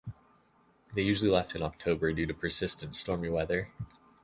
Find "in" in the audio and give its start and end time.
1.55-1.61